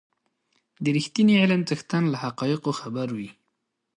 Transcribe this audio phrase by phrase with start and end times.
[0.83, 3.29] د رښتيني علم څښتن له حقایقو خبر وي.